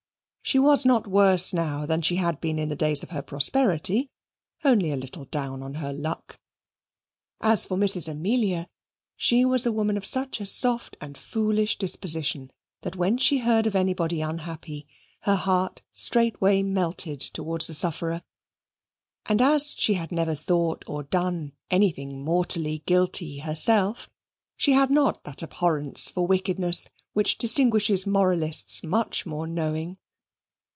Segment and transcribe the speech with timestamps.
[0.43, 4.09] She was not worse now than she had been in the days of her prosperity
[4.65, 6.41] only a little down on her luck.
[7.39, 8.05] As for Mrs.
[8.09, 8.67] Amelia,
[9.15, 12.51] she was a woman of such a soft and foolish disposition
[12.81, 14.85] that when she heard of anybody unhappy,
[15.21, 18.21] her heart straightway melted towards the sufferer;
[19.27, 24.09] and as she had never thought or done anything mortally guilty herself,
[24.57, 29.97] she had not that abhorrence for wickedness which distinguishes moralists much more knowing.